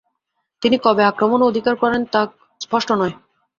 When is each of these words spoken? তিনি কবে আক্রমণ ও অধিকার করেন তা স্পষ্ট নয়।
তিনি 0.61 0.77
কবে 0.85 1.03
আক্রমণ 1.05 1.39
ও 1.41 1.49
অধিকার 1.51 1.75
করেন 1.81 2.01
তা 2.13 2.21
স্পষ্ট 2.61 2.89
নয়। 3.01 3.13